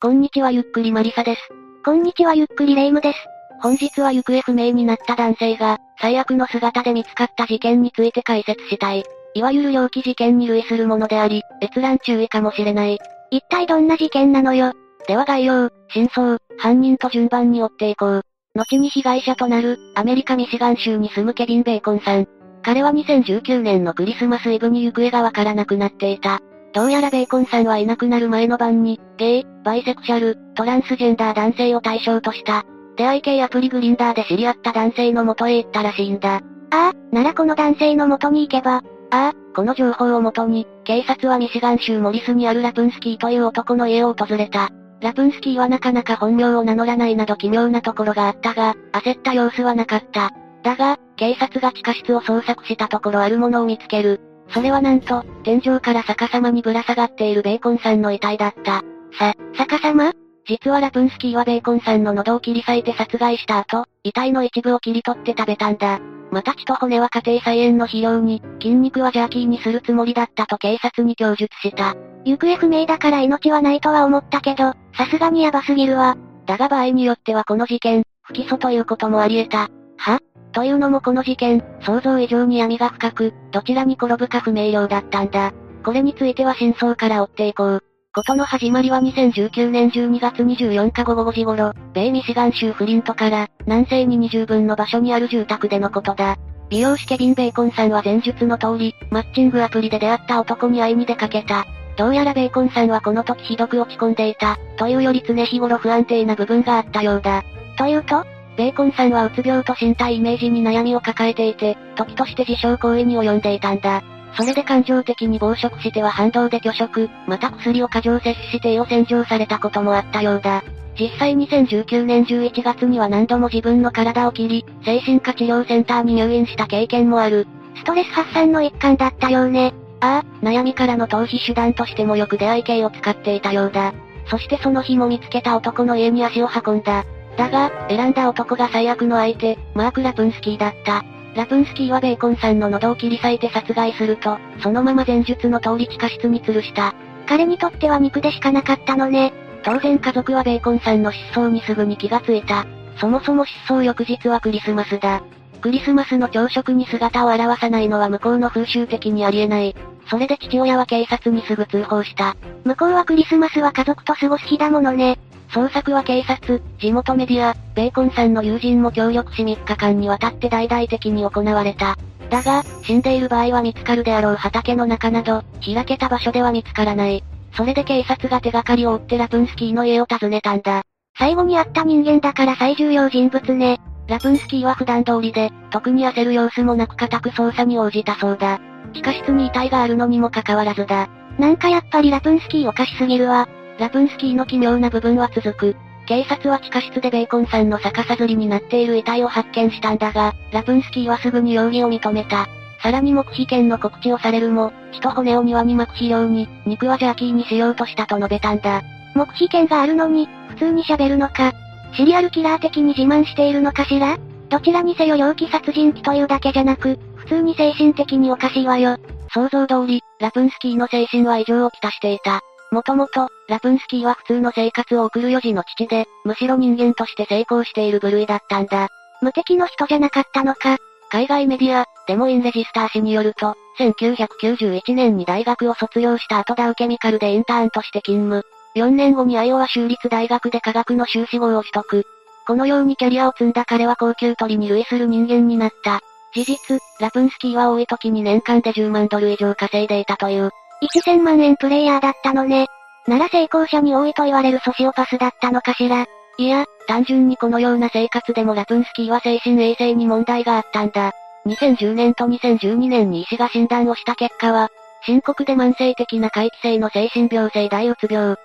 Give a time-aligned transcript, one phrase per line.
[0.00, 1.40] こんにちはゆっくりマリサです。
[1.84, 3.18] こんにちはゆっくりレイムです。
[3.60, 9.02] 本日は行方不明になった男性が、最悪の姿で見つかった事件について解説したい。
[9.34, 13.00] いわゆる猟奇事件に類するものであり、閲覧注意かもしれない。
[13.32, 14.72] 一体どんな事件なのよ？
[15.08, 18.22] では概要、真相、犯人と順番に追っていこう。
[18.54, 22.28] 後に被害者となる、アメリカミシガン州に住むケビン・ベーコンさん。
[22.62, 26.40] 彼は2019年のクリスマスイブに行方がわからなくなっていた。
[26.78, 32.62] どうやらベーコンさんはいなくなる前の晩に、ゲイ、バイセクシャル、トランスジェンダー男性を対象とした、
[32.96, 36.36] 出会い系アプリグリンダーで知り合った男性の元へ行ったらしいんだ。
[36.36, 36.40] あ
[36.70, 38.76] あ、ならこの男性の元に行けば。
[38.76, 44.68] ああ、この情報をもとに、警察はミシガン州モリスにあるラプンスキーという男の家を訪れた。
[45.00, 50.30] ラプンスキーはなかなか本名を名乗らないなど奇妙なところがあったが、焦った様子はなかった。
[50.62, 54.20] だが、警察が地下室を捜索したところあるものを見つける。
[54.50, 58.82] それはなんと、天井から逆さまにぶら下がっているベーコンさんの遺体だった。
[59.18, 60.12] さ、逆さま？
[60.46, 66.00] 実はラプンスキーはベーコンさんの喉を切り裂いて殺害した後、遺体の一部を切り取って食べたんだ。
[66.30, 71.94] また血と骨は家庭菜園の肥料に、筋肉はジャーキーにするつもりだったと警察に供述した。
[72.24, 76.16] 行方不明だから命はないとは思ったけど、さすがにヤバすぎるわ。
[76.46, 79.68] だが場合によってはこの事件、不起訴ということもあり得た。
[79.98, 80.20] は？
[80.52, 85.52] というのもこの事件、想像以上に闇が深く、どちらに転ぶか不明瞭だったんだ。
[85.84, 87.82] これについては真相から追っていこう。
[88.14, 96.36] ことの始まりは2019年12月24日午後5時頃、米ミシガン州フリントから、南西に20分の場所にある住宅でのことだ。
[96.70, 101.66] 美容師ケビン・ベーコンさんは前述の通り、マッチングアプリで出会った男に会いに出かけた。
[101.96, 107.42] どうやらベーコンさんはこの時ひどく落ち込んでいた、というより常日頃不安定な部分があったようだ。
[107.76, 108.24] というと
[108.58, 114.02] ベーコンさんはうつ病と身体イメージに悩みを抱えていて、時として自傷行為に及んでいたんだ。
[114.36, 120.64] それで感情的に暴食しては反動で拒食、また薬を過剰摂取して胃を洗浄されたこともあったようだ。
[120.98, 127.46] 実際2019年11月には何度も自分の体を切り、精神科治療センターに入院した経験もある。
[127.76, 129.72] ストレス発散の一環だったようね。
[130.00, 133.94] ああ、悩みからの逃避手段としてもよく出会い系を使っていたようだ。
[134.26, 137.04] そしてその日も見つけた男の家に足を運んだ。
[137.38, 141.04] だが、選んだ男が最悪の相手、マーク・ラプンスキーだった。
[141.36, 146.94] ラプンスキーはベーコンさんの喉を切り裂いて殺害すると、そのまま前述の通り地下室に吊るした。
[147.28, 149.32] 彼にとっては肉でしかなかったのね。
[149.62, 152.66] 当然家族はベーコンさんの失踪にすぐに気がついた。
[152.96, 155.22] そもそも失踪翌日はクリスマスだ。
[155.60, 159.76] クリスマスの朝食に姿を現さないのは向こうの風習的にありえない。
[160.10, 162.36] それで父親は警察にすぐ通報した。
[162.64, 165.20] 向こうはクリスマスは家族と過ごす日だものね。
[165.48, 171.96] 捜索は警察、地元メディア、ベーコンさんの友人も協力し3日間にわたって大々的に行われた。
[172.28, 177.24] だが、死んでいる場合は見つかるであろう畑の中など、開けた場所では見つからない。
[177.54, 180.82] それで警察が手がかりを追ってラプンスキーの家を訪ねたんだ。
[181.18, 183.80] 最後に会った人間だから最重要人物ね。
[184.06, 188.60] ラプンスキーは普段通りで、特に焦る様子もなく固く捜査に応じたそうだ。
[188.92, 191.08] 地下室に遺体があるのにもかかわらずだ。
[191.38, 193.48] なんかやっぱりラプンスキーおかしすぎるわ。
[193.78, 195.76] ラプンスキーの奇妙な部分は続く。
[196.06, 202.48] 警察は地下室でベーコンさんの逆さずりになっている遺体を発見したんだが、ラプンスキーはすぐに容疑を認めた。
[202.82, 208.82] さらに黙秘権の告知をされるも、血と骨を庭に巻く肥料に、肉はジャーキーにしようとしたと述べたんだ。
[209.14, 211.52] 黙秘権があるのに、普通に喋るのか。
[211.94, 214.18] シリアルキラー的に自慢しているのかしら？
[214.48, 218.96] どちらにせよ猟奇殺人鬼というだけじゃなく、普通に精神的におかしいわよ。
[219.34, 222.40] 想像通り、ラプンスキーの精神は異常をきたしていた。
[222.70, 228.88] もともと、ラプンスキーは普通の生活を送る4児の父で、むしろ人間として成功している部類だったんだ。
[229.22, 230.76] 無敵の人じゃなかったのか。
[231.10, 238.44] 海外メディア、デモインレジスター氏によると、1991年に大学を卒業した後ダウケミカルでインターンとして勤務。
[238.76, 242.04] 4年後にアイオワ州立大学で科学の修士号を取得。
[242.46, 246.00] このようにキャリアを積んだ彼は高級鳥に類する人間になった。
[246.34, 250.50] 事実、ラプンスキーは多い時に年間で10万ドル以上稼いでいたという。
[250.86, 252.66] 1000万円プレイヤーだったのね。
[253.06, 256.06] なら成功者に多いと言われるソシオパスだったのかしら。
[256.38, 261.12] いや、単純にこのような生活でもラプンスキーは精神衛生に問題があったんだ。
[261.46, 264.68] 2010年と2012年に医師が診断をした結果は、
[265.04, 268.32] 深刻で慢性的な回帰性の精神病性大うつ病。
[268.32, 268.36] う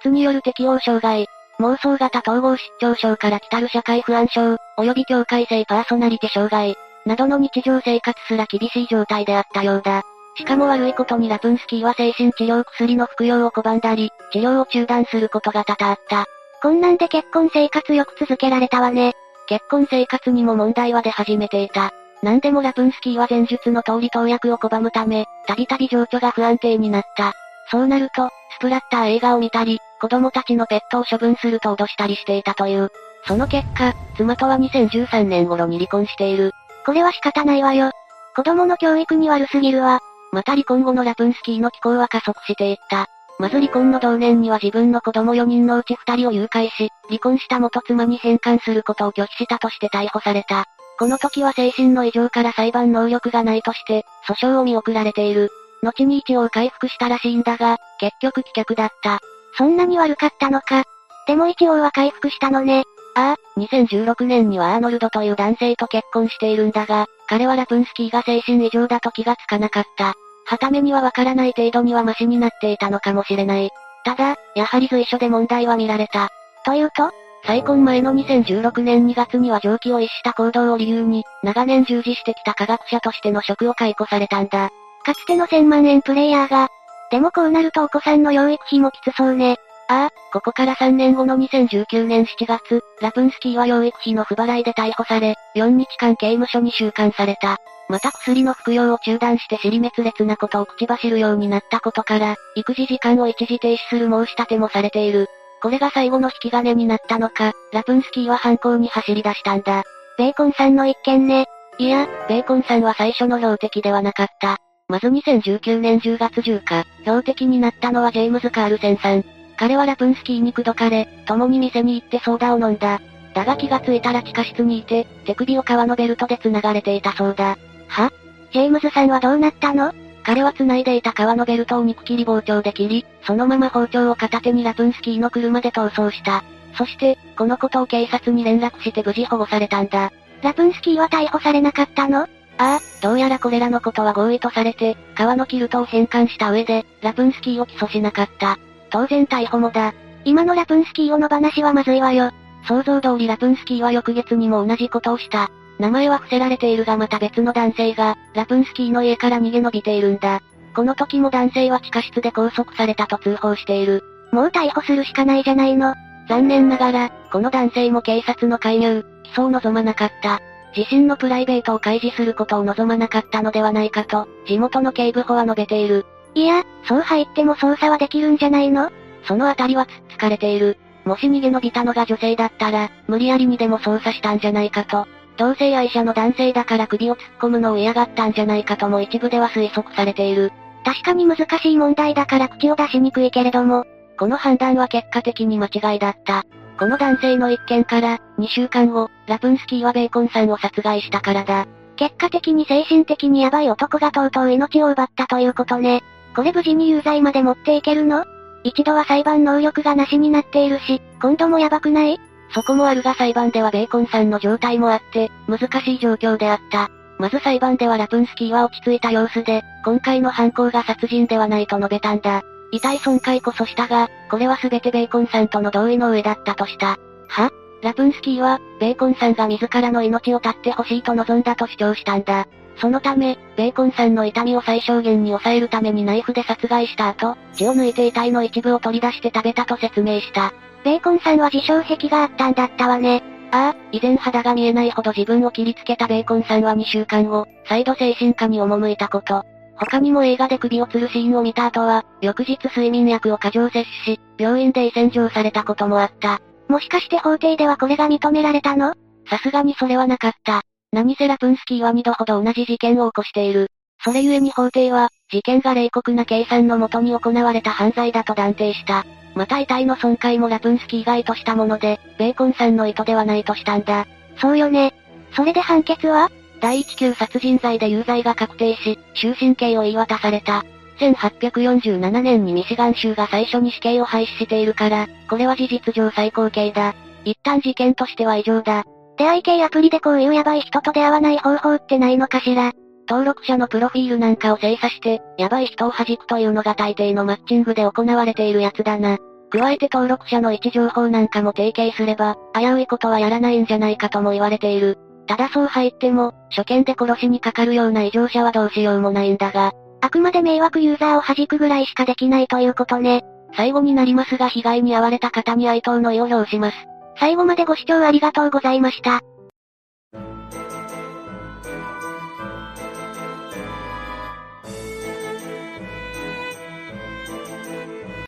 [0.00, 1.26] つによる適応障害、
[1.60, 10.02] 妄想型統合失調症から来たる社会不安症、及び境界性パーソナリティ障害、などの日常生活すら厳しい状態であったようだ。
[10.34, 16.26] しかも悪いことにラプンスキーは精神治療薬の服用を拒んだり、治療を中断することが多々あった。
[16.62, 19.12] こんなんで結婚生活よく続けられたわね。
[19.46, 21.92] 結婚生活にも問題は出始めていた。
[22.22, 27.32] なんでもラプンスキーは前述の通り投薬を拒むため、たびたび情緒が不安定になった。
[27.70, 32.90] そうなると、スプラッター映画を見たり、子供たちのペットを処分すると脅したりしていたという。
[33.26, 36.52] その結果、妻とは2013年頃に離婚している。
[36.86, 37.90] これは仕方ないわよ。
[38.34, 40.00] 子供の教育に悪すぎるわ。
[40.32, 43.06] また離婚後のラプンスキーの寄稿は加速していった。
[43.38, 50.64] まず離婚の同年には自分の子供4人のうち2人を誘拐し、離婚した元妻に返還することを拒否したとして逮捕された。
[50.98, 55.50] この時は精神の異常から裁判能力がないとして、訴訟を見送られている。
[55.82, 59.18] 後に一応回復したらしいんだが、結局棄却だった。
[59.58, 60.84] そんなに悪かったのか。
[61.26, 62.84] でも一応は回復したのね。
[63.14, 70.14] ああ、2016年にはアーノルドという男性と結婚しているんだが、彼はラプンスキーが精神異常だと気がつかなかった。
[70.46, 73.70] はためにはわからない程度にはマシになっていたのかもしれない。
[74.04, 76.28] ただ、やはり随所で問題は見られた。
[76.64, 77.10] というと
[77.44, 84.70] 再婚前の2016年2月には常軌を逸した行動を理由に、長年従事してきた科学者としての職を解雇されたんだ。
[85.04, 86.68] かつての1000万円プレイヤーが。
[87.10, 89.56] でもこうなるとお子さんの養育費もきつそうね。
[89.88, 97.58] ああ、ここから3年後の2019年7月、ラプンスキーは養育費の不払いで逮捕され、4日間刑務所に収監された。
[97.92, 105.26] また薬の服用を中断して尻滅裂なことを口走るようになったことから、育児時間を一時停止する申し立てもされている。
[105.60, 109.82] これが最後の引き金になったのか、ラプンスキーは犯行に走り出したんだ。
[110.16, 111.44] ベーコンさんの一件ね。
[111.76, 114.56] いや、ベーコンさんは最初の標的ではなかった。
[114.88, 119.22] まず2019年10月10日、標的になったのはジェームズ・カールセンさん。
[119.58, 123.02] 彼はラプンスキーに口説かれ、共に店に行ってソーダを飲んだ。
[123.34, 127.58] だが気がついたら地下室にいて、手首を革のベルトで繋がれていたそうだ。
[127.92, 128.12] は？
[128.52, 129.92] ジェームズさんはどうなったの？
[130.24, 136.44] 彼は繋いでいた革のベルトを肉切り包丁で切り、そのまま包丁を片手にラプンスキーの車で逃走した。
[136.76, 140.12] そして、このことを警察に連絡して無事保護されたんだ。
[140.42, 142.22] ラプンスキーは逮捕されなかったの？
[142.22, 142.28] あ
[142.58, 148.58] あ、どうやらこれらのことは合意とされて、革のキルトを返還した上で、ラプンスキーを起訴しなかった。
[148.90, 149.94] 当然逮捕もだ。
[150.24, 152.30] 今のラプンスキーをの話はまずいわよ。
[152.68, 155.50] 想像通りラプンスキーは翌月にも同じことをした。
[155.78, 160.40] 名前は伏せられているがまた別の男性が、ラプンスキーの家から逃げ延びているんだ。
[160.74, 164.02] この時も男性は地下室で拘束されたと通報している。
[164.32, 165.94] もう逮捕するしかないじゃないの。
[166.28, 170.40] 残念ながら、この男性も警察の介入、起訴を望まなかった。
[170.74, 176.06] 自身のプライベートを開示することを望まなかったのではないかと、地元の警部補は述べている。
[176.34, 178.90] いや、そう入っても捜査はできるんじゃないの？
[179.24, 180.78] そのあたりはつっつかれている。
[181.04, 185.06] もし逃げ延びたのが女性だったら、無理やりにでも捜査したんじゃないかと。
[185.36, 190.52] 同性愛者の男性だから首を突っ込むのを嫌がったんじゃないかとも一部では推測されている。
[190.84, 193.86] 確かに難しい問題だから口を出しにくいけれども、
[194.18, 196.44] この判断は結果的に間違いだった。
[196.78, 201.66] この男性の一件から、2週間後、ラプンスキーはベーコンさんを殺害したからだ。
[201.96, 206.02] 結果的に精神的にヤバい男がとうとう命を奪ったということね。
[206.34, 208.24] これ無事に有罪まで持っていけるの？
[208.64, 212.18] 一度は裁判能力がなしになっているし、今度もヤバくない？
[212.54, 216.90] そこもあるが裁判ではベーコンさんの状態もあって、難しい状況であった。
[217.18, 222.42] まず裁判ではラプンスキーは落ち着いた様子で、今回の犯行が殺人ではないと述べたんだ。
[222.72, 226.98] 遺体損壊こそしたが、これは全てベーコンさんとの同意の上だったとした。
[227.28, 227.50] は？
[227.82, 232.46] ラプンスキーは、ベーコンさんが自らの命を絶ってほしいと望んだと主張したんだ。
[232.76, 240.54] そのため、ベーコンさんの痛みを最小限に抑えるためにナイフで殺害した後、血を抜いて遺体の一部を取り出して食べたと説明した。
[240.84, 243.22] ベーコンさんは自傷癖があったんだったわね。
[243.52, 249.44] ああ、以前肌が見えないほど自分を切りつけたベーコンさんは2週間後、再度精神科に赴いたこと。
[249.76, 256.40] 他にも映画で首を吊るシーンを見た後は、翌日睡眠薬を過剰摂取し、病院で胃洗浄されたこともあった。
[256.68, 258.94] もしかして法廷ではこれが認められたの？
[259.28, 260.62] さすがにそれはなかった。
[260.92, 263.68] 何せラプンスキーは2度ほど同じ事件を起こしている。
[264.04, 269.04] それゆえに法廷は、事件が冷酷な計算のもとに行われた犯罪だと断定した。
[269.34, 274.06] また遺体の損壊もラプンスキーが意図したもので、ベーコンさんの意図ではないとしたんだ。
[274.38, 274.94] そうよね。
[275.34, 276.30] それで判決は？
[276.60, 280.64] 第一級殺人罪で有罪が確定し、終身刑を言い渡された。
[281.00, 286.94] 1847年にミシガン州が最初に死刑を廃止しているから、これは事実上最高刑だ。
[287.24, 288.84] 一旦事件としては異常だ。
[289.16, 292.72] 出会い系アプリでこういうヤバい人と出会わない方法ってないのかしら？
[293.12, 299.18] 登録者のプロフィールなんかを精査して、ヤバい人を弾くというのが大抵のマッチングで行われているやつだな。
[299.50, 304.98] 加えて登録者の位置情報なんかも提携すれば、危ういことはやらないんじゃないかとも言われている。
[305.26, 309.72] ただそう入っても、初見で殺しにかかるような異常者はどうしようもないんだが。
[310.00, 313.20] あくまで迷惑ユーザーを弾くぐらいしかできないということね。
[313.54, 316.76] 最後になりますが被害に遭われた方に哀悼の意を表します。
[317.20, 319.20] 最後までご視聴ありがとうございました。